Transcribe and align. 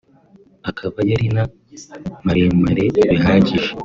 akaba 0.69 0.99
yari 1.09 1.27
na 1.35 1.43
maremare 2.25 2.85
bihagije 3.09 3.71